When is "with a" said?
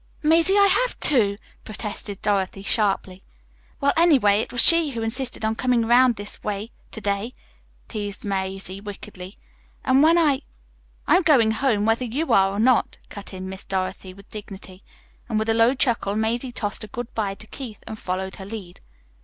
15.37-15.53